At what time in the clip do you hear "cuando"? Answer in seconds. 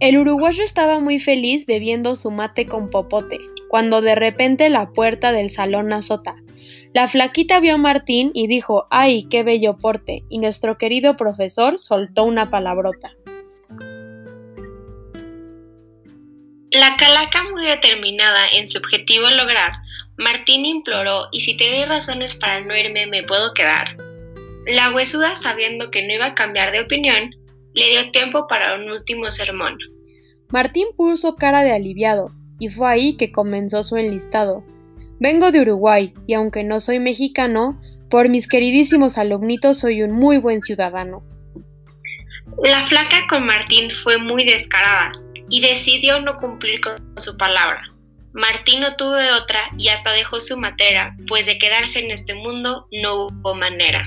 3.68-4.00